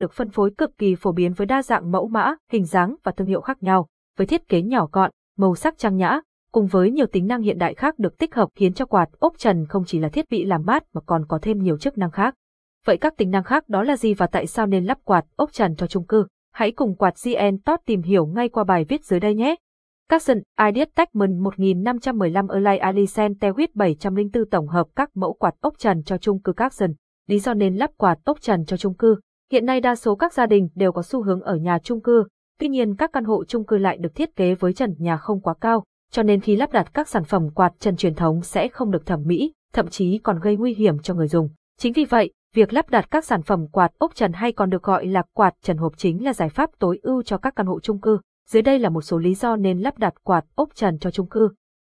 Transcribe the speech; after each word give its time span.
được 0.00 0.12
phân 0.12 0.30
phối 0.30 0.50
cực 0.58 0.78
kỳ 0.78 0.94
phổ 0.94 1.12
biến 1.12 1.32
với 1.32 1.46
đa 1.46 1.62
dạng 1.62 1.90
mẫu 1.92 2.08
mã, 2.08 2.34
hình 2.52 2.64
dáng 2.64 2.94
và 3.04 3.12
thương 3.12 3.28
hiệu 3.28 3.40
khác 3.40 3.62
nhau, 3.62 3.86
với 4.18 4.26
thiết 4.26 4.48
kế 4.48 4.62
nhỏ 4.62 4.88
gọn, 4.92 5.10
màu 5.36 5.54
sắc 5.54 5.78
trang 5.78 5.96
nhã, 5.96 6.20
cùng 6.52 6.66
với 6.66 6.90
nhiều 6.90 7.06
tính 7.06 7.26
năng 7.26 7.42
hiện 7.42 7.58
đại 7.58 7.74
khác 7.74 7.98
được 7.98 8.18
tích 8.18 8.34
hợp 8.34 8.48
khiến 8.54 8.74
cho 8.74 8.86
quạt 8.86 9.08
ốc 9.18 9.34
trần 9.38 9.66
không 9.66 9.84
chỉ 9.86 9.98
là 9.98 10.08
thiết 10.08 10.30
bị 10.30 10.44
làm 10.44 10.62
mát 10.66 10.84
mà 10.92 11.00
còn 11.06 11.26
có 11.26 11.38
thêm 11.42 11.58
nhiều 11.58 11.78
chức 11.78 11.98
năng 11.98 12.10
khác. 12.10 12.34
Vậy 12.86 12.96
các 12.96 13.16
tính 13.16 13.30
năng 13.30 13.44
khác 13.44 13.68
đó 13.68 13.82
là 13.82 13.96
gì 13.96 14.14
và 14.14 14.26
tại 14.26 14.46
sao 14.46 14.66
nên 14.66 14.84
lắp 14.84 14.98
quạt 15.04 15.24
ốc 15.36 15.52
trần 15.52 15.76
cho 15.76 15.86
chung 15.86 16.06
cư? 16.06 16.26
Hãy 16.52 16.72
cùng 16.72 16.94
quạt 16.96 17.14
GN 17.24 17.58
Top 17.64 17.80
tìm 17.86 18.02
hiểu 18.02 18.26
ngay 18.26 18.48
qua 18.48 18.64
bài 18.64 18.84
viết 18.88 19.04
dưới 19.04 19.20
đây 19.20 19.34
nhé. 19.34 19.54
Capson 20.08 20.38
Ideas 20.68 20.88
Techman 20.94 21.38
1515 21.38 22.48
Erlai 22.48 22.78
Alisen 22.78 23.32
Tewit 23.32 23.68
704 23.74 24.50
tổng 24.50 24.68
hợp 24.68 24.86
các 24.96 25.16
mẫu 25.16 25.32
quạt 25.32 25.54
ốc 25.60 25.74
trần 25.78 26.02
cho 26.02 26.18
chung 26.18 26.42
cư 26.42 26.52
Capson. 26.52 26.92
Lý 27.26 27.38
do 27.38 27.54
nên 27.54 27.76
lắp 27.76 27.90
quạt 27.96 28.18
ốc 28.24 28.40
trần 28.40 28.64
cho 28.64 28.76
chung 28.76 28.94
cư. 28.94 29.16
Hiện 29.52 29.66
nay 29.66 29.80
đa 29.80 29.94
số 29.94 30.14
các 30.14 30.32
gia 30.32 30.46
đình 30.46 30.68
đều 30.74 30.92
có 30.92 31.02
xu 31.02 31.22
hướng 31.22 31.40
ở 31.40 31.56
nhà 31.56 31.78
chung 31.78 32.00
cư, 32.00 32.24
tuy 32.58 32.68
nhiên 32.68 32.96
các 32.96 33.10
căn 33.12 33.24
hộ 33.24 33.44
chung 33.44 33.64
cư 33.64 33.76
lại 33.76 33.96
được 33.96 34.14
thiết 34.14 34.36
kế 34.36 34.54
với 34.54 34.72
trần 34.72 34.94
nhà 34.98 35.16
không 35.16 35.40
quá 35.40 35.54
cao, 35.60 35.84
cho 36.10 36.22
nên 36.22 36.40
khi 36.40 36.56
lắp 36.56 36.72
đặt 36.72 36.94
các 36.94 37.08
sản 37.08 37.24
phẩm 37.24 37.50
quạt 37.50 37.72
trần 37.78 37.96
truyền 37.96 38.14
thống 38.14 38.42
sẽ 38.42 38.68
không 38.68 38.90
được 38.90 39.06
thẩm 39.06 39.22
mỹ, 39.26 39.52
thậm 39.72 39.88
chí 39.88 40.18
còn 40.18 40.40
gây 40.40 40.56
nguy 40.56 40.74
hiểm 40.74 40.98
cho 40.98 41.14
người 41.14 41.28
dùng. 41.28 41.48
Chính 41.78 41.92
vì 41.92 42.04
vậy, 42.04 42.32
việc 42.54 42.72
lắp 42.72 42.90
đặt 42.90 43.10
các 43.10 43.24
sản 43.24 43.42
phẩm 43.42 43.66
quạt 43.66 43.92
ốc 43.98 44.14
trần 44.14 44.32
hay 44.32 44.52
còn 44.52 44.70
được 44.70 44.82
gọi 44.82 45.06
là 45.06 45.22
quạt 45.34 45.54
trần 45.62 45.76
hộp 45.76 45.92
chính 45.96 46.24
là 46.24 46.32
giải 46.32 46.48
pháp 46.48 46.70
tối 46.78 46.98
ưu 47.02 47.22
cho 47.22 47.38
các 47.38 47.56
căn 47.56 47.66
hộ 47.66 47.80
chung 47.80 48.00
cư. 48.00 48.18
Dưới 48.48 48.62
đây 48.62 48.78
là 48.78 48.88
một 48.88 49.02
số 49.02 49.18
lý 49.18 49.34
do 49.34 49.56
nên 49.56 49.78
lắp 49.78 49.98
đặt 49.98 50.14
quạt 50.22 50.44
ốc 50.54 50.68
trần 50.74 50.98
cho 50.98 51.10
chung 51.10 51.28
cư. 51.28 51.48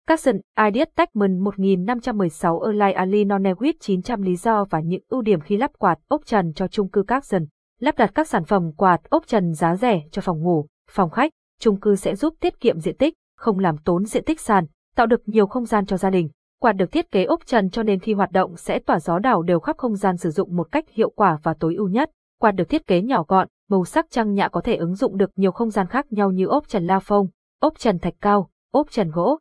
Capson 0.08 0.36
Ideas 0.68 0.88
Techman 0.96 1.40
1516 1.40 2.62
Erlai 2.62 2.94
Ali 2.94 3.26
Nonewit 3.26 3.74
900 3.80 4.22
lý 4.22 4.36
do 4.36 4.66
và 4.70 4.80
những 4.80 5.02
ưu 5.10 5.22
điểm 5.22 5.42
khi 5.42 5.58
lắp 5.58 5.72
quạt 5.78 6.00
ốc 6.08 6.22
trần 6.26 6.54
cho 6.54 6.68
chung 6.68 6.90
cư 6.90 7.04
Capson. 7.04 7.46
Lắp 7.80 7.98
đặt 7.98 8.12
các 8.16 8.28
sản 8.28 8.46
phẩm 8.46 8.72
quạt 8.78 9.10
ốc 9.10 9.28
trần 9.28 9.54
giá 9.54 9.76
rẻ 9.76 10.02
cho 10.12 10.22
phòng 10.22 10.42
ngủ, 10.42 10.66
phòng 10.90 11.10
khách, 11.10 11.32
chung 11.60 11.80
cư 11.80 11.96
sẽ 11.96 12.16
giúp 12.16 12.34
tiết 12.40 12.60
kiệm 12.60 12.80
diện 12.80 12.98
tích, 12.98 13.14
không 13.38 13.60
làm 13.60 13.78
tốn 13.78 14.06
diện 14.06 14.24
tích 14.24 14.40
sàn, 14.40 14.66
tạo 14.96 15.06
được 15.06 15.22
nhiều 15.26 15.48
không 15.48 15.66
gian 15.66 15.86
cho 15.86 15.98
gia 15.98 16.10
đình. 16.10 16.30
Quạt 16.62 16.74
được 16.74 16.92
thiết 16.92 17.12
kế 17.12 17.24
ốc 17.24 17.46
trần 17.46 17.70
cho 17.70 17.84
nên 17.84 18.00
khi 18.00 18.14
hoạt 18.14 18.32
động 18.32 18.58
sẽ 18.58 18.80
tỏa 18.80 19.00
gió 19.00 19.20
đảo 19.20 19.42
đều 19.42 19.60
khắp 19.60 19.78
không 19.78 19.96
gian 19.96 20.18
sử 20.18 20.30
dụng 20.30 20.56
một 20.56 20.72
cách 20.72 20.86
hiệu 20.90 21.10
quả 21.10 21.40
và 21.44 21.54
tối 21.54 21.76
ưu 21.76 21.90
nhất. 21.90 22.12
Quạt 22.40 22.52
được 22.52 22.70
thiết 22.70 22.88
kế 22.88 23.02
nhỏ 23.02 23.24
gọn, 23.28 23.48
màu 23.70 23.86
sắc 23.86 24.06
trang 24.10 24.34
nhã 24.34 24.50
có 24.50 24.62
thể 24.62 24.76
ứng 24.76 24.96
dụng 24.96 25.18
được 25.18 25.32
nhiều 25.36 25.52
không 25.52 25.70
gian 25.70 25.88
khác 25.88 26.06
nhau 26.10 26.32
như 26.32 26.46
ốp 26.46 26.68
trần 26.68 26.88
la 26.88 27.00
phông, 27.00 27.28
ốp 27.60 27.80
trần 27.80 28.00
thạch 28.00 28.16
cao, 28.22 28.50
ốp 28.72 28.92
trần 28.92 29.12
gỗ. 29.12 29.40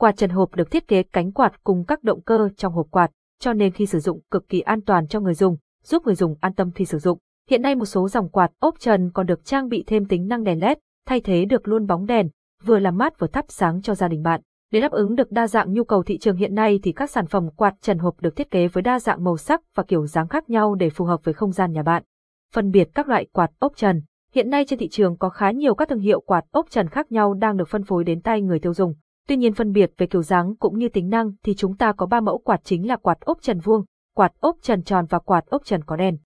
Quạt 0.00 0.16
trần 0.16 0.30
hộp 0.30 0.54
được 0.54 0.70
thiết 0.70 0.88
kế 0.88 1.02
cánh 1.02 1.32
quạt 1.32 1.64
cùng 1.64 1.84
các 1.84 2.04
động 2.04 2.20
cơ 2.20 2.48
trong 2.56 2.72
hộp 2.72 2.86
quạt, 2.90 3.10
cho 3.40 3.52
nên 3.52 3.72
khi 3.72 3.86
sử 3.86 3.98
dụng 3.98 4.20
cực 4.30 4.48
kỳ 4.48 4.60
an 4.60 4.80
toàn 4.80 5.08
cho 5.08 5.20
người 5.20 5.34
dùng, 5.34 5.56
giúp 5.84 6.02
người 6.06 6.14
dùng 6.14 6.34
an 6.40 6.54
tâm 6.54 6.70
khi 6.70 6.84
sử 6.84 6.98
dụng. 6.98 7.18
Hiện 7.50 7.62
nay 7.62 7.74
một 7.74 7.84
số 7.84 8.08
dòng 8.08 8.28
quạt 8.28 8.50
ốp 8.58 8.74
trần 8.78 9.10
còn 9.14 9.26
được 9.26 9.44
trang 9.44 9.68
bị 9.68 9.84
thêm 9.86 10.04
tính 10.04 10.28
năng 10.28 10.44
đèn 10.44 10.60
LED, 10.60 10.78
thay 11.06 11.20
thế 11.20 11.44
được 11.44 11.68
luôn 11.68 11.86
bóng 11.86 12.06
đèn, 12.06 12.28
vừa 12.64 12.78
làm 12.78 12.96
mát 12.96 13.18
vừa 13.18 13.26
thắp 13.26 13.44
sáng 13.48 13.82
cho 13.82 13.94
gia 13.94 14.08
đình 14.08 14.22
bạn. 14.22 14.40
Để 14.72 14.80
đáp 14.80 14.92
ứng 14.92 15.14
được 15.14 15.30
đa 15.30 15.46
dạng 15.46 15.72
nhu 15.72 15.84
cầu 15.84 16.02
thị 16.02 16.18
trường 16.18 16.36
hiện 16.36 16.54
nay 16.54 16.80
thì 16.82 16.92
các 16.92 17.10
sản 17.10 17.26
phẩm 17.26 17.50
quạt 17.56 17.74
trần 17.80 17.98
hộp 17.98 18.20
được 18.20 18.36
thiết 18.36 18.50
kế 18.50 18.68
với 18.68 18.82
đa 18.82 19.00
dạng 19.00 19.24
màu 19.24 19.36
sắc 19.36 19.60
và 19.74 19.82
kiểu 19.82 20.06
dáng 20.06 20.28
khác 20.28 20.50
nhau 20.50 20.74
để 20.74 20.90
phù 20.90 21.04
hợp 21.04 21.24
với 21.24 21.34
không 21.34 21.52
gian 21.52 21.72
nhà 21.72 21.82
bạn. 21.82 22.02
Phân 22.54 22.70
biệt 22.70 22.88
các 22.94 23.08
loại 23.08 23.26
quạt 23.32 23.50
ốp 23.58 23.76
trần. 23.76 24.02
Hiện 24.34 24.50
nay 24.50 24.64
trên 24.68 24.78
thị 24.78 24.88
trường 24.88 25.16
có 25.16 25.28
khá 25.28 25.50
nhiều 25.50 25.74
các 25.74 25.88
thương 25.88 26.00
hiệu 26.00 26.20
quạt 26.20 26.44
ốp 26.50 26.70
trần 26.70 26.88
khác 26.88 27.12
nhau 27.12 27.34
đang 27.34 27.56
được 27.56 27.68
phân 27.68 27.84
phối 27.84 28.04
đến 28.04 28.20
tay 28.20 28.42
người 28.42 28.58
tiêu 28.58 28.74
dùng. 28.74 28.94
Tuy 29.30 29.36
nhiên 29.36 29.54
phân 29.54 29.72
biệt 29.72 29.92
về 29.98 30.06
kiểu 30.06 30.22
dáng 30.22 30.56
cũng 30.56 30.78
như 30.78 30.88
tính 30.88 31.08
năng 31.08 31.32
thì 31.44 31.54
chúng 31.54 31.76
ta 31.76 31.92
có 31.92 32.06
ba 32.06 32.20
mẫu 32.20 32.38
quạt 32.38 32.60
chính 32.64 32.88
là 32.88 32.96
quạt 32.96 33.20
ốp 33.20 33.42
trần 33.42 33.60
vuông, 33.60 33.84
quạt 34.16 34.32
ốp 34.40 34.56
trần 34.62 34.82
tròn 34.82 35.06
và 35.10 35.18
quạt 35.18 35.46
ốp 35.46 35.64
trần 35.64 35.84
có 35.84 35.96
đèn. 35.96 36.18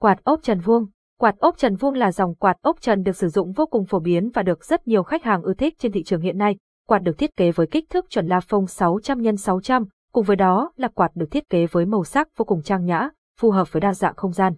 Quạt 0.00 0.24
ốp 0.24 0.42
trần 0.42 0.60
vuông 0.60 0.86
Quạt 1.18 1.38
ốp 1.38 1.58
trần 1.58 1.76
vuông 1.76 1.94
là 1.94 2.12
dòng 2.12 2.34
quạt 2.34 2.56
ốp 2.62 2.80
trần 2.80 3.02
được 3.02 3.16
sử 3.16 3.28
dụng 3.28 3.52
vô 3.52 3.66
cùng 3.66 3.86
phổ 3.86 3.98
biến 3.98 4.30
và 4.34 4.42
được 4.42 4.64
rất 4.64 4.88
nhiều 4.88 5.02
khách 5.02 5.22
hàng 5.22 5.42
ưa 5.42 5.54
thích 5.54 5.74
trên 5.78 5.92
thị 5.92 6.02
trường 6.02 6.20
hiện 6.20 6.38
nay. 6.38 6.56
Quạt 6.88 6.98
được 6.98 7.18
thiết 7.18 7.36
kế 7.36 7.52
với 7.52 7.66
kích 7.66 7.90
thước 7.90 8.10
chuẩn 8.10 8.26
la 8.26 8.40
phông 8.40 8.66
600 8.66 9.36
x 9.36 9.40
600, 9.40 9.84
cùng 10.12 10.24
với 10.24 10.36
đó 10.36 10.72
là 10.76 10.88
quạt 10.88 11.10
được 11.14 11.30
thiết 11.30 11.48
kế 11.48 11.66
với 11.66 11.86
màu 11.86 12.04
sắc 12.04 12.28
vô 12.36 12.44
cùng 12.44 12.62
trang 12.62 12.84
nhã, 12.84 13.08
phù 13.40 13.50
hợp 13.50 13.72
với 13.72 13.80
đa 13.80 13.94
dạng 13.94 14.14
không 14.16 14.32
gian. 14.32 14.54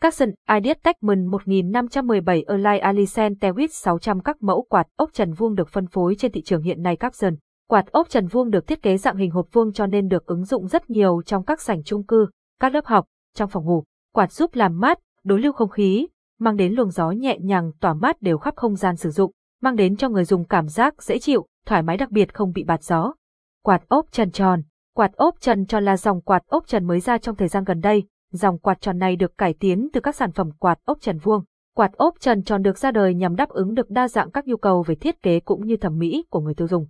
Capson 0.00 0.30
Ideas 0.54 0.76
Techman 0.82 1.26
1517 1.26 2.42
Align 2.42 2.80
Alicent 2.80 3.38
Tewit 3.40 3.68
600 3.70 4.20
các 4.20 4.42
mẫu 4.42 4.66
quạt 4.68 4.86
ốc 4.96 5.10
trần 5.12 5.32
vuông 5.32 5.54
được 5.54 5.68
phân 5.68 5.86
phối 5.86 6.14
trên 6.18 6.32
thị 6.32 6.42
trường 6.42 6.62
hiện 6.62 6.82
nay 6.82 6.96
Capson. 6.96 7.34
Quạt 7.68 7.92
ốc 7.92 8.08
trần 8.08 8.26
vuông 8.26 8.50
được 8.50 8.66
thiết 8.66 8.82
kế 8.82 8.96
dạng 8.96 9.16
hình 9.16 9.30
hộp 9.30 9.46
vuông 9.52 9.72
cho 9.72 9.86
nên 9.86 10.08
được 10.08 10.26
ứng 10.26 10.44
dụng 10.44 10.68
rất 10.68 10.90
nhiều 10.90 11.22
trong 11.26 11.44
các 11.44 11.60
sảnh 11.60 11.82
chung 11.82 12.06
cư, 12.06 12.26
các 12.60 12.74
lớp 12.74 12.86
học, 12.86 13.06
trong 13.34 13.50
phòng 13.50 13.64
ngủ. 13.64 13.84
Quạt 14.14 14.32
giúp 14.32 14.54
làm 14.54 14.80
mát, 14.80 14.98
đối 15.24 15.40
lưu 15.40 15.52
không 15.52 15.70
khí, 15.70 16.08
mang 16.38 16.56
đến 16.56 16.72
luồng 16.72 16.90
gió 16.90 17.10
nhẹ 17.10 17.38
nhàng 17.40 17.72
tỏa 17.80 17.94
mát 17.94 18.22
đều 18.22 18.38
khắp 18.38 18.56
không 18.56 18.76
gian 18.76 18.96
sử 18.96 19.10
dụng, 19.10 19.32
mang 19.62 19.76
đến 19.76 19.96
cho 19.96 20.08
người 20.08 20.24
dùng 20.24 20.44
cảm 20.44 20.68
giác 20.68 21.02
dễ 21.02 21.18
chịu, 21.18 21.46
thoải 21.66 21.82
mái 21.82 21.96
đặc 21.96 22.10
biệt 22.10 22.34
không 22.34 22.52
bị 22.52 22.64
bạt 22.64 22.82
gió. 22.82 23.14
Quạt 23.62 23.88
ốp 23.88 24.06
trần 24.12 24.30
tròn 24.30 24.62
Quạt 24.96 25.12
ốp 25.12 25.40
trần 25.40 25.66
tròn 25.66 25.84
là 25.84 25.96
dòng 25.96 26.20
quạt 26.20 26.42
ốp 26.46 26.66
trần 26.66 26.86
mới 26.86 27.00
ra 27.00 27.18
trong 27.18 27.36
thời 27.36 27.48
gian 27.48 27.64
gần 27.64 27.80
đây. 27.80 28.02
Dòng 28.32 28.58
quạt 28.58 28.80
tròn 28.80 28.98
này 28.98 29.16
được 29.16 29.38
cải 29.38 29.54
tiến 29.54 29.88
từ 29.92 30.00
các 30.00 30.16
sản 30.16 30.32
phẩm 30.32 30.50
quạt 30.58 30.78
ốp 30.84 31.00
trần 31.00 31.18
vuông. 31.18 31.44
Quạt 31.76 31.92
ốp 31.92 32.14
trần 32.20 32.42
tròn 32.42 32.62
được 32.62 32.78
ra 32.78 32.90
đời 32.90 33.14
nhằm 33.14 33.36
đáp 33.36 33.48
ứng 33.48 33.74
được 33.74 33.90
đa 33.90 34.08
dạng 34.08 34.30
các 34.30 34.46
nhu 34.46 34.56
cầu 34.56 34.82
về 34.82 34.94
thiết 34.94 35.22
kế 35.22 35.40
cũng 35.40 35.66
như 35.66 35.76
thẩm 35.76 35.98
mỹ 35.98 36.24
của 36.30 36.40
người 36.40 36.54
tiêu 36.54 36.68
dùng. 36.68 36.86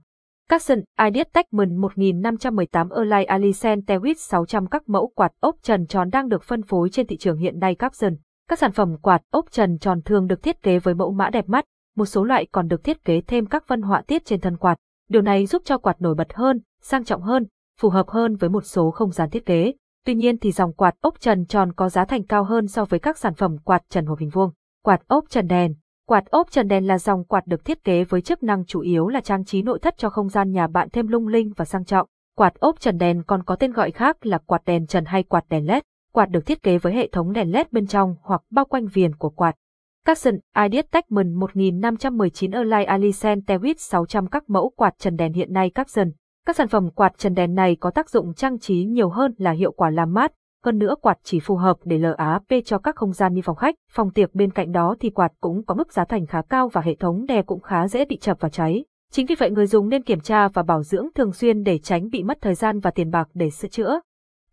Capson 0.48 0.78
Ideas 1.06 1.26
Techman 1.32 1.76
1518 1.76 2.88
Erlai 2.90 3.24
Alicent 3.24 3.86
Tewit 3.86 4.14
600 4.18 4.66
các 4.66 4.88
mẫu 4.88 5.12
quạt 5.14 5.32
ốp 5.40 5.56
trần 5.62 5.86
tròn 5.86 6.10
đang 6.10 6.28
được 6.28 6.42
phân 6.42 6.62
phối 6.62 6.90
trên 6.90 7.06
thị 7.06 7.16
trường 7.16 7.36
hiện 7.36 7.58
nay 7.58 7.74
Capson. 7.74 8.16
Các 8.48 8.58
sản 8.58 8.72
phẩm 8.72 8.96
quạt 9.02 9.22
ốp 9.30 9.50
trần 9.50 9.78
tròn 9.78 10.02
thường 10.02 10.26
được 10.26 10.42
thiết 10.42 10.62
kế 10.62 10.78
với 10.78 10.94
mẫu 10.94 11.12
mã 11.12 11.30
đẹp 11.30 11.48
mắt, 11.48 11.64
một 11.96 12.04
số 12.04 12.24
loại 12.24 12.46
còn 12.52 12.68
được 12.68 12.84
thiết 12.84 13.04
kế 13.04 13.20
thêm 13.20 13.46
các 13.46 13.68
vân 13.68 13.82
họa 13.82 14.02
tiết 14.06 14.24
trên 14.24 14.40
thân 14.40 14.56
quạt. 14.56 14.78
Điều 15.08 15.22
này 15.22 15.46
giúp 15.46 15.62
cho 15.64 15.78
quạt 15.78 15.96
nổi 16.00 16.14
bật 16.14 16.34
hơn, 16.34 16.60
sang 16.82 17.04
trọng 17.04 17.22
hơn, 17.22 17.46
phù 17.80 17.88
hợp 17.88 18.08
hơn 18.08 18.36
với 18.36 18.50
một 18.50 18.64
số 18.64 18.90
không 18.90 19.10
gian 19.10 19.30
thiết 19.30 19.46
kế. 19.46 19.72
Tuy 20.06 20.14
nhiên 20.14 20.38
thì 20.38 20.52
dòng 20.52 20.72
quạt 20.72 20.94
ốp 21.00 21.20
trần 21.20 21.46
tròn 21.46 21.72
có 21.72 21.88
giá 21.88 22.04
thành 22.04 22.22
cao 22.22 22.44
hơn 22.44 22.66
so 22.66 22.84
với 22.84 23.00
các 23.00 23.18
sản 23.18 23.34
phẩm 23.34 23.58
quạt 23.58 23.82
trần 23.88 24.06
hộp 24.06 24.18
hình 24.18 24.30
vuông. 24.30 24.50
Quạt 24.82 25.00
ốp 25.06 25.24
trần 25.30 25.46
đèn 25.46 25.74
Quạt 26.08 26.24
ốp 26.30 26.50
trần 26.50 26.68
đèn 26.68 26.86
là 26.86 26.98
dòng 26.98 27.24
quạt 27.24 27.46
được 27.46 27.64
thiết 27.64 27.84
kế 27.84 28.04
với 28.04 28.20
chức 28.20 28.42
năng 28.42 28.64
chủ 28.64 28.80
yếu 28.80 29.08
là 29.08 29.20
trang 29.20 29.44
trí 29.44 29.62
nội 29.62 29.78
thất 29.78 29.98
cho 29.98 30.10
không 30.10 30.28
gian 30.28 30.50
nhà 30.50 30.66
bạn 30.66 30.88
thêm 30.92 31.08
lung 31.08 31.28
linh 31.28 31.52
và 31.56 31.64
sang 31.64 31.84
trọng. 31.84 32.08
Quạt 32.36 32.54
ốp 32.54 32.80
trần 32.80 32.98
đèn 32.98 33.22
còn 33.26 33.42
có 33.42 33.56
tên 33.56 33.72
gọi 33.72 33.90
khác 33.90 34.26
là 34.26 34.38
quạt 34.38 34.62
đèn 34.66 34.86
trần 34.86 35.04
hay 35.04 35.22
quạt 35.22 35.44
đèn 35.48 35.66
LED. 35.66 35.82
Quạt 36.12 36.26
được 36.26 36.46
thiết 36.46 36.62
kế 36.62 36.78
với 36.78 36.92
hệ 36.92 37.08
thống 37.12 37.32
đèn 37.32 37.52
LED 37.52 37.66
bên 37.70 37.86
trong 37.86 38.16
hoặc 38.22 38.42
bao 38.50 38.64
quanh 38.64 38.86
viền 38.86 39.14
của 39.14 39.30
quạt. 39.30 39.54
Capson 40.06 40.34
Ideas 40.56 40.86
Techman 40.90 41.34
1519 41.34 42.50
Erlai 42.50 42.84
Alicent 42.84 43.46
Tewit 43.46 43.74
600 43.78 44.26
các 44.26 44.50
mẫu 44.50 44.72
quạt 44.76 44.94
trần 44.98 45.16
đèn 45.16 45.32
hiện 45.32 45.52
nay 45.52 45.70
Capson. 45.70 46.10
Các 46.46 46.56
sản 46.56 46.68
phẩm 46.68 46.90
quạt 46.90 47.18
trần 47.18 47.34
đèn 47.34 47.54
này 47.54 47.76
có 47.80 47.90
tác 47.90 48.10
dụng 48.10 48.34
trang 48.34 48.58
trí 48.58 48.84
nhiều 48.84 49.08
hơn 49.08 49.34
là 49.38 49.50
hiệu 49.50 49.72
quả 49.72 49.90
làm 49.90 50.12
mát, 50.14 50.32
hơn 50.64 50.78
nữa 50.78 50.94
quạt 51.00 51.18
chỉ 51.22 51.40
phù 51.40 51.56
hợp 51.56 51.76
để 51.84 51.98
LAP 51.98 52.64
cho 52.64 52.78
các 52.78 52.96
không 52.96 53.12
gian 53.12 53.34
như 53.34 53.42
phòng 53.44 53.56
khách, 53.56 53.74
phòng 53.90 54.10
tiệc 54.10 54.34
bên 54.34 54.50
cạnh 54.50 54.72
đó 54.72 54.96
thì 55.00 55.10
quạt 55.10 55.32
cũng 55.40 55.64
có 55.64 55.74
mức 55.74 55.92
giá 55.92 56.04
thành 56.04 56.26
khá 56.26 56.42
cao 56.42 56.68
và 56.68 56.80
hệ 56.80 56.94
thống 56.94 57.26
đè 57.26 57.42
cũng 57.42 57.60
khá 57.60 57.88
dễ 57.88 58.04
bị 58.04 58.16
chập 58.16 58.36
và 58.40 58.48
cháy. 58.48 58.84
Chính 59.12 59.26
vì 59.26 59.34
vậy 59.34 59.50
người 59.50 59.66
dùng 59.66 59.88
nên 59.88 60.02
kiểm 60.02 60.20
tra 60.20 60.48
và 60.48 60.62
bảo 60.62 60.82
dưỡng 60.82 61.08
thường 61.14 61.32
xuyên 61.32 61.62
để 61.62 61.78
tránh 61.78 62.10
bị 62.10 62.22
mất 62.22 62.38
thời 62.40 62.54
gian 62.54 62.80
và 62.80 62.90
tiền 62.90 63.10
bạc 63.10 63.28
để 63.34 63.50
sửa 63.50 63.68
chữa. 63.68 64.00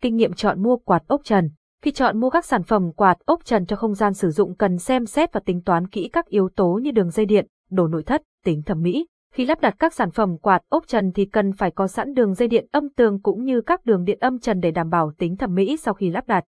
Kinh 0.00 0.16
nghiệm 0.16 0.32
chọn 0.32 0.62
mua 0.62 0.76
quạt 0.76 1.02
ốc 1.06 1.20
trần 1.24 1.50
Khi 1.82 1.90
chọn 1.90 2.20
mua 2.20 2.30
các 2.30 2.44
sản 2.44 2.62
phẩm 2.62 2.92
quạt 2.92 3.16
ốc 3.24 3.44
trần 3.44 3.66
cho 3.66 3.76
không 3.76 3.94
gian 3.94 4.14
sử 4.14 4.30
dụng 4.30 4.54
cần 4.56 4.78
xem 4.78 5.06
xét 5.06 5.32
và 5.32 5.40
tính 5.44 5.62
toán 5.62 5.88
kỹ 5.88 6.10
các 6.12 6.26
yếu 6.26 6.48
tố 6.48 6.80
như 6.82 6.90
đường 6.90 7.10
dây 7.10 7.26
điện, 7.26 7.46
đồ 7.70 7.86
nội 7.86 8.02
thất, 8.02 8.22
tính 8.44 8.62
thẩm 8.62 8.82
mỹ. 8.82 9.06
Khi 9.32 9.44
lắp 9.44 9.60
đặt 9.60 9.74
các 9.78 9.94
sản 9.94 10.10
phẩm 10.10 10.38
quạt 10.38 10.62
ốc 10.68 10.86
trần 10.86 11.12
thì 11.12 11.24
cần 11.24 11.52
phải 11.52 11.70
có 11.70 11.86
sẵn 11.86 12.14
đường 12.14 12.34
dây 12.34 12.48
điện 12.48 12.66
âm 12.72 12.88
tường 12.88 13.20
cũng 13.22 13.44
như 13.44 13.60
các 13.60 13.84
đường 13.84 14.04
điện 14.04 14.18
âm 14.20 14.38
trần 14.38 14.60
để 14.60 14.70
đảm 14.70 14.90
bảo 14.90 15.12
tính 15.18 15.36
thẩm 15.36 15.54
mỹ 15.54 15.76
sau 15.76 15.94
khi 15.94 16.10
lắp 16.10 16.26
đặt. 16.26 16.44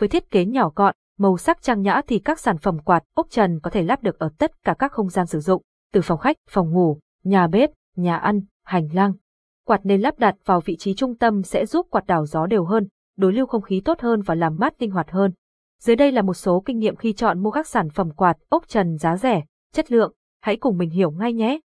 Với 0.00 0.08
thiết 0.08 0.30
kế 0.30 0.44
nhỏ 0.44 0.72
gọn, 0.76 0.94
màu 1.18 1.36
sắc 1.36 1.62
trang 1.62 1.82
nhã 1.82 2.00
thì 2.06 2.18
các 2.18 2.40
sản 2.40 2.58
phẩm 2.58 2.78
quạt 2.78 3.02
ốc 3.14 3.26
trần 3.30 3.60
có 3.60 3.70
thể 3.70 3.82
lắp 3.82 4.02
được 4.02 4.18
ở 4.18 4.30
tất 4.38 4.64
cả 4.64 4.74
các 4.78 4.92
không 4.92 5.08
gian 5.08 5.26
sử 5.26 5.40
dụng, 5.40 5.62
từ 5.92 6.00
phòng 6.00 6.18
khách, 6.18 6.36
phòng 6.50 6.72
ngủ, 6.72 6.98
nhà 7.24 7.46
bếp, 7.46 7.70
nhà 7.96 8.16
ăn, 8.16 8.40
hành 8.64 8.88
lang. 8.92 9.12
Quạt 9.66 9.80
nên 9.84 10.00
lắp 10.00 10.18
đặt 10.18 10.34
vào 10.44 10.60
vị 10.60 10.76
trí 10.76 10.94
trung 10.94 11.16
tâm 11.16 11.42
sẽ 11.42 11.66
giúp 11.66 11.86
quạt 11.90 12.06
đảo 12.06 12.26
gió 12.26 12.46
đều 12.46 12.64
hơn, 12.64 12.88
đối 13.16 13.32
lưu 13.32 13.46
không 13.46 13.62
khí 13.62 13.82
tốt 13.84 14.00
hơn 14.00 14.22
và 14.22 14.34
làm 14.34 14.56
mát 14.58 14.82
linh 14.82 14.90
hoạt 14.90 15.10
hơn. 15.10 15.32
Dưới 15.80 15.96
đây 15.96 16.12
là 16.12 16.22
một 16.22 16.34
số 16.34 16.62
kinh 16.66 16.78
nghiệm 16.78 16.96
khi 16.96 17.12
chọn 17.12 17.42
mua 17.42 17.50
các 17.50 17.66
sản 17.66 17.90
phẩm 17.90 18.10
quạt 18.10 18.36
ốc 18.48 18.68
trần 18.68 18.96
giá 18.96 19.16
rẻ, 19.16 19.44
chất 19.72 19.92
lượng, 19.92 20.12
hãy 20.42 20.56
cùng 20.56 20.78
mình 20.78 20.90
hiểu 20.90 21.10
ngay 21.10 21.32
nhé. 21.32 21.58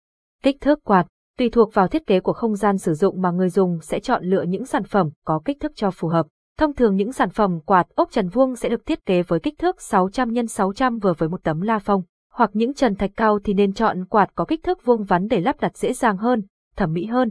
Kích 0.43 0.61
thước 0.61 0.85
quạt, 0.85 1.07
tùy 1.39 1.51
thuộc 1.51 1.75
vào 1.75 1.89
thiết 1.89 2.07
kế 2.07 2.21
của 2.21 2.33
không 2.33 2.55
gian 2.55 2.79
sử 2.79 2.95
dụng 2.95 3.23
mà 3.23 3.31
người 3.31 3.49
dùng 3.49 3.79
sẽ 3.83 4.01
chọn 4.01 4.25
lựa 4.25 4.43
những 4.43 4.65
sản 4.65 4.85
phẩm 4.85 5.11
có 5.25 5.41
kích 5.45 5.61
thước 5.61 5.73
cho 5.77 5.91
phù 5.91 6.09
hợp. 6.09 6.27
Thông 6.59 6.75
thường 6.75 6.97
những 6.97 7.13
sản 7.13 7.31
phẩm 7.31 7.61
quạt 7.61 7.87
ốc 7.95 8.11
trần 8.11 8.29
vuông 8.29 8.57
sẽ 8.57 8.69
được 8.69 8.87
thiết 8.87 9.07
kế 9.07 9.23
với 9.23 9.41
kích 9.41 9.59
thước 9.59 9.81
600 9.81 10.35
x 10.35 10.51
600 10.51 10.99
vừa 10.99 11.13
với 11.19 11.29
một 11.29 11.43
tấm 11.43 11.61
la 11.61 11.79
phong 11.79 12.03
hoặc 12.33 12.51
những 12.53 12.75
trần 12.75 12.95
thạch 12.95 13.11
cao 13.17 13.39
thì 13.45 13.55
nên 13.55 13.73
chọn 13.73 14.05
quạt 14.05 14.35
có 14.35 14.45
kích 14.45 14.63
thước 14.63 14.85
vuông 14.85 15.05
vắn 15.05 15.29
để 15.29 15.41
lắp 15.41 15.61
đặt 15.61 15.77
dễ 15.77 15.93
dàng 15.93 16.17
hơn, 16.17 16.43
thẩm 16.77 16.93
mỹ 16.93 17.05
hơn. 17.05 17.31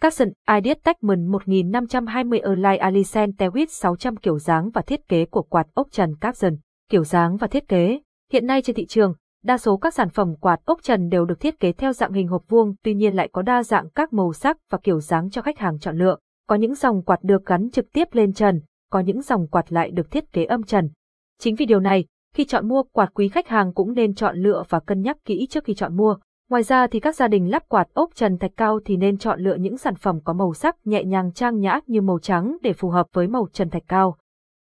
Capson 0.00 0.28
Ideas 0.56 0.78
Techman 0.84 1.26
1520 1.26 2.38
Erlai 2.38 2.76
Alicent 2.76 3.36
Tewit 3.38 3.66
600 3.70 4.16
kiểu 4.16 4.38
dáng 4.38 4.70
và 4.70 4.82
thiết 4.82 5.08
kế 5.08 5.24
của 5.24 5.42
quạt 5.42 5.66
ốc 5.74 5.88
trần 5.90 6.16
Capson, 6.20 6.56
kiểu 6.90 7.04
dáng 7.04 7.36
và 7.36 7.46
thiết 7.46 7.68
kế 7.68 8.00
Hiện 8.32 8.46
nay 8.46 8.62
trên 8.62 8.76
thị 8.76 8.86
trường, 8.86 9.14
đa 9.44 9.58
số 9.58 9.76
các 9.76 9.94
sản 9.94 10.08
phẩm 10.08 10.36
quạt 10.36 10.60
ốc 10.64 10.78
trần 10.82 11.08
đều 11.08 11.24
được 11.24 11.40
thiết 11.40 11.60
kế 11.60 11.72
theo 11.72 11.92
dạng 11.92 12.12
hình 12.12 12.28
hộp 12.28 12.42
vuông, 12.48 12.74
tuy 12.82 12.94
nhiên 12.94 13.14
lại 13.14 13.28
có 13.32 13.42
đa 13.42 13.62
dạng 13.62 13.88
các 13.90 14.12
màu 14.12 14.32
sắc 14.32 14.56
và 14.70 14.78
kiểu 14.82 15.00
dáng 15.00 15.30
cho 15.30 15.42
khách 15.42 15.58
hàng 15.58 15.78
chọn 15.78 15.98
lựa. 15.98 16.16
Có 16.48 16.56
những 16.56 16.74
dòng 16.74 17.02
quạt 17.02 17.18
được 17.22 17.46
gắn 17.46 17.70
trực 17.70 17.92
tiếp 17.92 18.08
lên 18.12 18.32
trần, 18.32 18.60
có 18.90 19.00
những 19.00 19.22
dòng 19.22 19.46
quạt 19.48 19.72
lại 19.72 19.90
được 19.90 20.10
thiết 20.10 20.32
kế 20.32 20.44
âm 20.44 20.62
trần. 20.62 20.90
Chính 21.38 21.54
vì 21.54 21.66
điều 21.66 21.80
này, 21.80 22.04
khi 22.34 22.44
chọn 22.44 22.68
mua 22.68 22.82
quạt 22.82 23.10
quý 23.14 23.28
khách 23.28 23.48
hàng 23.48 23.74
cũng 23.74 23.92
nên 23.92 24.14
chọn 24.14 24.36
lựa 24.36 24.62
và 24.68 24.80
cân 24.80 25.02
nhắc 25.02 25.16
kỹ 25.24 25.46
trước 25.50 25.64
khi 25.64 25.74
chọn 25.74 25.96
mua. 25.96 26.16
Ngoài 26.50 26.62
ra 26.62 26.86
thì 26.86 27.00
các 27.00 27.16
gia 27.16 27.28
đình 27.28 27.50
lắp 27.50 27.68
quạt 27.68 27.88
ốc 27.94 28.10
trần 28.14 28.38
thạch 28.38 28.52
cao 28.56 28.80
thì 28.84 28.96
nên 28.96 29.18
chọn 29.18 29.40
lựa 29.40 29.54
những 29.54 29.78
sản 29.78 29.94
phẩm 29.94 30.20
có 30.24 30.32
màu 30.32 30.54
sắc 30.54 30.76
nhẹ 30.84 31.04
nhàng 31.04 31.32
trang 31.32 31.60
nhã 31.60 31.80
như 31.86 32.00
màu 32.00 32.18
trắng 32.18 32.56
để 32.62 32.72
phù 32.72 32.88
hợp 32.88 33.06
với 33.12 33.28
màu 33.28 33.48
trần 33.52 33.70
thạch 33.70 33.84
cao. 33.88 34.16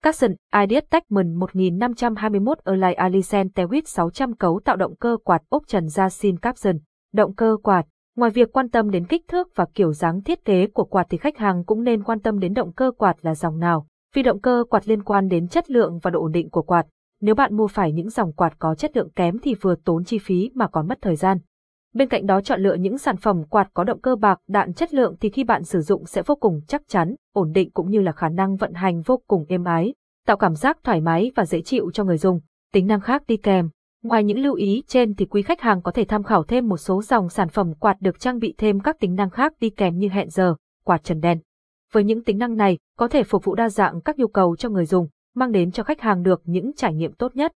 Capson 0.04 0.34
Ideas 0.62 0.84
Techman 0.90 1.34
1521 1.34 2.58
Erlai 2.64 2.94
Alicen 2.94 3.48
Tewit 3.48 3.82
600 3.86 4.34
cấu 4.36 4.60
tạo 4.64 4.76
động 4.76 4.96
cơ 4.96 5.16
quạt 5.24 5.42
ốp 5.48 5.62
trần 5.66 5.86
Yasin 5.96 6.38
Capson. 6.38 6.78
Động 7.12 7.34
cơ 7.34 7.56
quạt 7.62 7.86
Ngoài 8.16 8.30
việc 8.30 8.52
quan 8.52 8.70
tâm 8.70 8.90
đến 8.90 9.06
kích 9.06 9.28
thước 9.28 9.48
và 9.54 9.66
kiểu 9.74 9.92
dáng 9.92 10.22
thiết 10.22 10.44
kế 10.44 10.66
của 10.66 10.84
quạt 10.84 11.06
thì 11.10 11.18
khách 11.18 11.36
hàng 11.36 11.64
cũng 11.64 11.84
nên 11.84 12.02
quan 12.02 12.20
tâm 12.20 12.38
đến 12.38 12.54
động 12.54 12.72
cơ 12.72 12.90
quạt 12.98 13.16
là 13.22 13.34
dòng 13.34 13.58
nào. 13.58 13.86
Vì 14.14 14.22
động 14.22 14.40
cơ 14.40 14.64
quạt 14.70 14.88
liên 14.88 15.02
quan 15.02 15.28
đến 15.28 15.48
chất 15.48 15.70
lượng 15.70 15.98
và 16.02 16.10
độ 16.10 16.20
ổn 16.20 16.32
định 16.32 16.50
của 16.50 16.62
quạt. 16.62 16.86
Nếu 17.20 17.34
bạn 17.34 17.56
mua 17.56 17.66
phải 17.66 17.92
những 17.92 18.10
dòng 18.10 18.32
quạt 18.32 18.58
có 18.58 18.74
chất 18.74 18.96
lượng 18.96 19.10
kém 19.10 19.38
thì 19.42 19.54
vừa 19.54 19.74
tốn 19.84 20.04
chi 20.04 20.18
phí 20.18 20.50
mà 20.54 20.68
còn 20.68 20.88
mất 20.88 20.98
thời 21.02 21.16
gian. 21.16 21.38
Bên 21.94 22.08
cạnh 22.08 22.26
đó 22.26 22.40
chọn 22.40 22.60
lựa 22.62 22.74
những 22.74 22.98
sản 22.98 23.16
phẩm 23.16 23.44
quạt 23.44 23.68
có 23.74 23.84
động 23.84 24.00
cơ 24.00 24.16
bạc 24.16 24.40
đạn 24.48 24.72
chất 24.72 24.94
lượng 24.94 25.14
thì 25.20 25.30
khi 25.30 25.44
bạn 25.44 25.64
sử 25.64 25.80
dụng 25.80 26.06
sẽ 26.06 26.22
vô 26.22 26.34
cùng 26.34 26.60
chắc 26.66 26.82
chắn, 26.88 27.14
ổn 27.32 27.52
định 27.52 27.70
cũng 27.70 27.90
như 27.90 28.00
là 28.00 28.12
khả 28.12 28.28
năng 28.28 28.56
vận 28.56 28.72
hành 28.72 29.02
vô 29.02 29.22
cùng 29.26 29.44
êm 29.48 29.64
ái, 29.64 29.94
tạo 30.26 30.36
cảm 30.36 30.54
giác 30.54 30.78
thoải 30.84 31.00
mái 31.00 31.32
và 31.36 31.44
dễ 31.44 31.60
chịu 31.60 31.90
cho 31.90 32.04
người 32.04 32.18
dùng. 32.18 32.40
Tính 32.72 32.86
năng 32.86 33.00
khác 33.00 33.22
đi 33.26 33.36
kèm. 33.36 33.68
Ngoài 34.02 34.24
những 34.24 34.38
lưu 34.38 34.54
ý 34.54 34.82
trên 34.86 35.14
thì 35.14 35.26
quý 35.26 35.42
khách 35.42 35.60
hàng 35.60 35.82
có 35.82 35.92
thể 35.92 36.04
tham 36.04 36.22
khảo 36.22 36.44
thêm 36.44 36.68
một 36.68 36.76
số 36.76 37.02
dòng 37.02 37.28
sản 37.28 37.48
phẩm 37.48 37.74
quạt 37.74 37.96
được 38.00 38.20
trang 38.20 38.38
bị 38.38 38.54
thêm 38.58 38.80
các 38.80 39.00
tính 39.00 39.14
năng 39.14 39.30
khác 39.30 39.52
đi 39.60 39.70
kèm 39.70 39.98
như 39.98 40.08
hẹn 40.08 40.30
giờ, 40.30 40.54
quạt 40.84 41.04
trần 41.04 41.20
đèn. 41.20 41.38
Với 41.92 42.04
những 42.04 42.24
tính 42.24 42.38
năng 42.38 42.56
này, 42.56 42.78
có 42.98 43.08
thể 43.08 43.22
phục 43.22 43.44
vụ 43.44 43.54
đa 43.54 43.68
dạng 43.68 44.00
các 44.00 44.18
nhu 44.18 44.26
cầu 44.26 44.56
cho 44.56 44.68
người 44.68 44.86
dùng, 44.86 45.08
mang 45.34 45.52
đến 45.52 45.70
cho 45.70 45.82
khách 45.82 46.00
hàng 46.00 46.22
được 46.22 46.42
những 46.44 46.72
trải 46.76 46.94
nghiệm 46.94 47.12
tốt 47.12 47.36
nhất. 47.36 47.52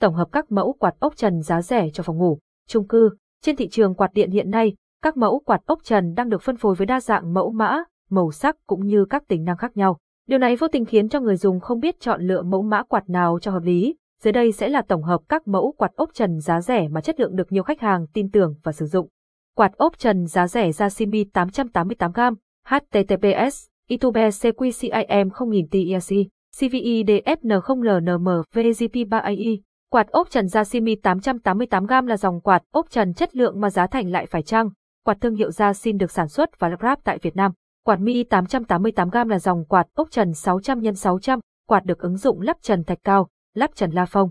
Tổng 0.00 0.14
hợp 0.14 0.28
các 0.32 0.52
mẫu 0.52 0.72
quạt 0.72 0.94
ốc 0.98 1.16
trần 1.16 1.42
giá 1.42 1.62
rẻ 1.62 1.88
cho 1.92 2.02
phòng 2.02 2.18
ngủ, 2.18 2.38
chung 2.68 2.88
cư, 2.88 3.10
trên 3.46 3.56
thị 3.56 3.68
trường 3.68 3.94
quạt 3.94 4.10
điện 4.14 4.30
hiện 4.30 4.50
nay, 4.50 4.74
các 5.02 5.16
mẫu 5.16 5.42
quạt 5.46 5.60
ốc 5.66 5.78
trần 5.84 6.14
đang 6.14 6.28
được 6.28 6.42
phân 6.42 6.56
phối 6.56 6.74
với 6.74 6.86
đa 6.86 7.00
dạng 7.00 7.34
mẫu 7.34 7.50
mã, 7.50 7.78
màu 8.10 8.30
sắc 8.30 8.56
cũng 8.66 8.86
như 8.86 9.04
các 9.10 9.28
tính 9.28 9.44
năng 9.44 9.56
khác 9.56 9.76
nhau. 9.76 9.98
Điều 10.28 10.38
này 10.38 10.56
vô 10.56 10.68
tình 10.68 10.84
khiến 10.84 11.08
cho 11.08 11.20
người 11.20 11.36
dùng 11.36 11.60
không 11.60 11.80
biết 11.80 12.00
chọn 12.00 12.22
lựa 12.22 12.42
mẫu 12.42 12.62
mã 12.62 12.82
quạt 12.82 13.10
nào 13.10 13.38
cho 13.42 13.50
hợp 13.50 13.62
lý. 13.62 13.96
Dưới 14.22 14.32
đây 14.32 14.52
sẽ 14.52 14.68
là 14.68 14.82
tổng 14.82 15.02
hợp 15.02 15.20
các 15.28 15.48
mẫu 15.48 15.74
quạt 15.78 15.92
ốc 15.96 16.10
trần 16.14 16.40
giá 16.40 16.60
rẻ 16.60 16.88
mà 16.88 17.00
chất 17.00 17.20
lượng 17.20 17.36
được 17.36 17.52
nhiều 17.52 17.62
khách 17.62 17.80
hàng 17.80 18.06
tin 18.12 18.30
tưởng 18.30 18.54
và 18.62 18.72
sử 18.72 18.86
dụng. 18.86 19.08
Quạt 19.56 19.72
ốc 19.76 19.98
trần 19.98 20.26
giá 20.26 20.48
rẻ 20.48 20.70
Yasimbi 20.78 21.24
888g, 21.34 22.34
HTTPS, 22.66 23.66
YouTube 23.90 24.28
CQCIM 24.28 25.30
0000 25.30 25.68
TIC, 25.70 26.28
CVE 26.60 27.02
DFN 27.02 27.60
0 27.60 27.82
LNM, 27.82 28.28
VGP 28.54 28.94
3AI, 28.94 29.58
Quạt 29.96 30.10
ốp 30.10 30.30
trần 30.30 30.46
Yasimi 30.54 30.94
888G 31.02 32.06
là 32.06 32.16
dòng 32.16 32.40
quạt 32.40 32.62
ốp 32.70 32.90
trần 32.90 33.14
chất 33.14 33.36
lượng 33.36 33.60
mà 33.60 33.70
giá 33.70 33.86
thành 33.86 34.10
lại 34.10 34.26
phải 34.26 34.42
chăng. 34.42 34.70
Quạt 35.04 35.16
thương 35.20 35.34
hiệu 35.34 35.50
Yasin 35.58 35.98
được 35.98 36.10
sản 36.10 36.28
xuất 36.28 36.58
và 36.58 36.68
lắp 36.68 36.80
ráp 36.82 37.04
tại 37.04 37.18
Việt 37.18 37.36
Nam. 37.36 37.52
Quạt 37.84 38.00
Mi 38.00 38.22
888G 38.22 39.28
là 39.28 39.38
dòng 39.38 39.64
quạt 39.64 39.86
ốp 39.94 40.10
trần 40.10 40.34
600 40.34 40.94
x 40.94 40.98
600, 40.98 41.40
quạt 41.68 41.84
được 41.84 41.98
ứng 41.98 42.16
dụng 42.16 42.40
lắp 42.40 42.56
trần 42.62 42.84
thạch 42.84 42.98
cao, 43.04 43.28
lắp 43.54 43.70
trần 43.74 43.90
la 43.90 44.06
phong. 44.06 44.30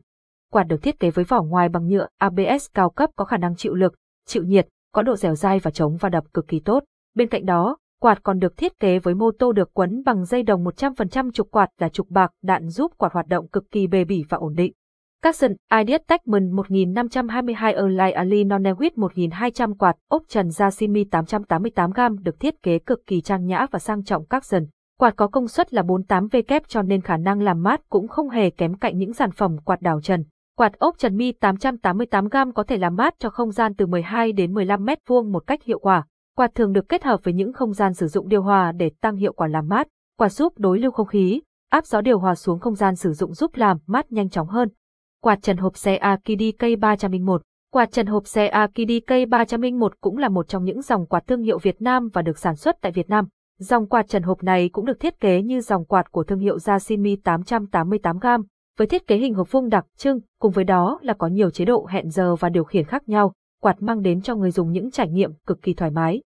Quạt 0.51 0.63
được 0.63 0.81
thiết 0.81 0.99
kế 0.99 1.09
với 1.09 1.25
vỏ 1.25 1.41
ngoài 1.41 1.69
bằng 1.69 1.87
nhựa 1.87 2.07
ABS 2.17 2.65
cao 2.73 2.89
cấp 2.89 3.09
có 3.15 3.25
khả 3.25 3.37
năng 3.37 3.55
chịu 3.55 3.73
lực, 3.73 3.93
chịu 4.27 4.43
nhiệt, 4.43 4.67
có 4.93 5.01
độ 5.01 5.15
dẻo 5.15 5.35
dai 5.35 5.59
và 5.59 5.71
chống 5.71 5.97
va 5.97 6.09
đập 6.09 6.23
cực 6.33 6.47
kỳ 6.47 6.59
tốt. 6.59 6.83
Bên 7.15 7.29
cạnh 7.29 7.45
đó, 7.45 7.77
quạt 8.01 8.23
còn 8.23 8.39
được 8.39 8.57
thiết 8.57 8.79
kế 8.79 8.99
với 8.99 9.15
mô 9.15 9.31
tô 9.39 9.51
được 9.51 9.73
quấn 9.73 10.03
bằng 10.05 10.25
dây 10.25 10.43
đồng 10.43 10.63
100% 10.63 11.31
trục 11.31 11.51
quạt 11.51 11.69
là 11.77 11.89
trục 11.89 12.09
bạc 12.09 12.31
đạn 12.43 12.69
giúp 12.69 12.91
quạt 12.97 13.13
hoạt 13.13 13.27
động 13.27 13.47
cực 13.47 13.71
kỳ 13.71 13.87
bền 13.87 14.07
bỉ 14.07 14.23
và 14.29 14.37
ổn 14.37 14.55
định. 14.55 14.73
Capson 15.25 15.51
Ideas 15.79 16.01
Techman 16.07 16.51
1522 16.51 17.73
Erlai 17.73 18.11
Ali 18.11 18.43
Nonewit 18.43 18.89
1200 18.95 19.75
quạt 19.75 19.95
ốc 20.07 20.23
trần 20.27 20.49
Yasimi 20.59 21.03
888g 21.03 22.17
được 22.23 22.39
thiết 22.39 22.63
kế 22.63 22.79
cực 22.79 23.05
kỳ 23.07 23.21
trang 23.21 23.45
nhã 23.45 23.65
và 23.71 23.79
sang 23.79 24.03
trọng 24.03 24.25
Capson. 24.25 24.65
Quạt 24.99 25.15
có 25.15 25.27
công 25.27 25.47
suất 25.47 25.73
là 25.73 25.81
48W 25.81 26.59
cho 26.67 26.81
nên 26.81 27.01
khả 27.01 27.17
năng 27.17 27.41
làm 27.41 27.63
mát 27.63 27.81
cũng 27.89 28.07
không 28.07 28.29
hề 28.29 28.49
kém 28.49 28.77
cạnh 28.77 28.97
những 28.97 29.13
sản 29.13 29.31
phẩm 29.31 29.57
quạt 29.65 29.81
đảo 29.81 30.01
trần. 30.01 30.23
Quạt 30.57 30.79
ốc 30.79 30.97
trần 30.97 31.17
Mi 31.17 31.33
888g 31.41 32.51
có 32.51 32.63
thể 32.63 32.77
làm 32.77 32.95
mát 32.95 33.15
cho 33.19 33.29
không 33.29 33.51
gian 33.51 33.75
từ 33.75 33.85
12 33.85 34.31
đến 34.31 34.53
15 34.53 34.85
mét 34.85 34.97
vuông 35.07 35.31
một 35.31 35.47
cách 35.47 35.63
hiệu 35.63 35.79
quả. 35.79 36.05
Quạt 36.35 36.55
thường 36.55 36.73
được 36.73 36.89
kết 36.89 37.03
hợp 37.03 37.19
với 37.23 37.33
những 37.33 37.53
không 37.53 37.73
gian 37.73 37.93
sử 37.93 38.07
dụng 38.07 38.29
điều 38.29 38.41
hòa 38.41 38.71
để 38.71 38.91
tăng 39.01 39.15
hiệu 39.15 39.33
quả 39.33 39.47
làm 39.47 39.67
mát. 39.67 39.87
Quạt 40.17 40.29
giúp 40.29 40.53
đối 40.57 40.79
lưu 40.79 40.91
không 40.91 41.07
khí, 41.07 41.41
áp 41.69 41.85
gió 41.85 42.01
điều 42.01 42.19
hòa 42.19 42.35
xuống 42.35 42.59
không 42.59 42.75
gian 42.75 42.95
sử 42.95 43.13
dụng 43.13 43.33
giúp 43.33 43.55
làm 43.55 43.77
mát 43.87 44.11
nhanh 44.11 44.29
chóng 44.29 44.47
hơn. 44.47 44.69
Quạt 45.25 45.41
trần 45.41 45.57
hộp 45.57 45.77
xe 45.77 45.95
Akidi 45.95 46.51
K301 46.59 47.37
Quạt 47.73 47.91
trần 47.91 48.05
hộp 48.05 48.27
xe 48.27 48.47
Akidi 48.47 48.99
K301 48.99 49.89
cũng 50.01 50.17
là 50.17 50.29
một 50.29 50.47
trong 50.47 50.63
những 50.63 50.81
dòng 50.81 51.05
quạt 51.05 51.27
thương 51.27 51.41
hiệu 51.41 51.57
Việt 51.57 51.81
Nam 51.81 52.09
và 52.13 52.21
được 52.21 52.37
sản 52.37 52.55
xuất 52.55 52.75
tại 52.81 52.91
Việt 52.91 53.09
Nam. 53.09 53.27
Dòng 53.59 53.87
quạt 53.87 54.07
trần 54.07 54.23
hộp 54.23 54.43
này 54.43 54.69
cũng 54.69 54.85
được 54.85 54.99
thiết 54.99 55.19
kế 55.19 55.41
như 55.41 55.61
dòng 55.61 55.85
quạt 55.85 56.11
của 56.11 56.23
thương 56.23 56.39
hiệu 56.39 56.57
Yasimi 56.65 57.15
888G, 57.23 58.43
với 58.77 58.87
thiết 58.87 59.07
kế 59.07 59.17
hình 59.17 59.33
hộp 59.33 59.51
vuông 59.51 59.69
đặc 59.69 59.85
trưng, 59.97 60.19
cùng 60.39 60.51
với 60.51 60.63
đó 60.63 60.99
là 61.01 61.13
có 61.13 61.27
nhiều 61.27 61.49
chế 61.49 61.65
độ 61.65 61.85
hẹn 61.89 62.09
giờ 62.09 62.35
và 62.35 62.49
điều 62.49 62.63
khiển 62.63 62.85
khác 62.85 63.09
nhau, 63.09 63.33
quạt 63.61 63.81
mang 63.81 64.01
đến 64.01 64.21
cho 64.21 64.35
người 64.35 64.51
dùng 64.51 64.71
những 64.71 64.91
trải 64.91 65.09
nghiệm 65.09 65.31
cực 65.47 65.61
kỳ 65.61 65.73
thoải 65.73 65.91
mái. 65.91 66.21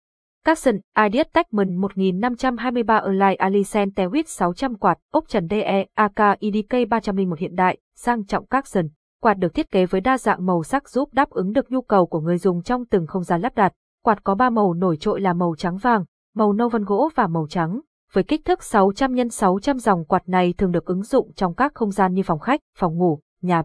Capson 0.46 0.74
Ideas 1.06 1.26
Techman 1.32 1.76
1523 1.76 2.96
Online 2.96 3.34
Alicent 3.34 3.94
Tewit 3.96 4.22
600 4.26 4.74
quạt, 4.74 4.98
ốc 5.10 5.24
trần 5.28 5.48
DE 5.50 5.86
AK 5.94 6.38
IDK 6.38 6.88
301 6.90 7.38
hiện 7.38 7.54
đại, 7.54 7.78
sang 7.96 8.26
trọng 8.26 8.46
Capson. 8.46 8.88
Quạt 9.22 9.34
được 9.34 9.54
thiết 9.54 9.70
kế 9.70 9.86
với 9.86 10.00
đa 10.00 10.18
dạng 10.18 10.46
màu 10.46 10.62
sắc 10.62 10.88
giúp 10.88 11.08
đáp 11.12 11.30
ứng 11.30 11.52
được 11.52 11.70
nhu 11.70 11.80
cầu 11.80 12.06
của 12.06 12.20
người 12.20 12.38
dùng 12.38 12.62
trong 12.62 12.86
từng 12.86 13.06
không 13.06 13.22
gian 13.22 13.40
lắp 13.40 13.54
đặt. 13.54 13.72
Quạt 14.04 14.24
có 14.24 14.34
3 14.34 14.50
màu 14.50 14.74
nổi 14.74 14.96
trội 14.96 15.20
là 15.20 15.32
màu 15.32 15.54
trắng 15.58 15.76
vàng, 15.76 16.04
màu 16.34 16.52
nâu 16.52 16.68
vân 16.68 16.84
gỗ 16.84 17.08
và 17.14 17.26
màu 17.26 17.46
trắng. 17.50 17.80
Với 18.12 18.24
kích 18.24 18.44
thước 18.44 18.62
600 18.62 19.30
x 19.30 19.34
600 19.34 19.78
dòng 19.78 20.04
quạt 20.04 20.28
này 20.28 20.54
thường 20.58 20.72
được 20.72 20.84
ứng 20.84 21.02
dụng 21.02 21.32
trong 21.32 21.54
các 21.54 21.74
không 21.74 21.90
gian 21.90 22.14
như 22.14 22.22
phòng 22.22 22.38
khách, 22.38 22.60
phòng 22.78 22.96
ngủ, 22.96 23.20
nhà 23.42 23.62
bếp. 23.62 23.64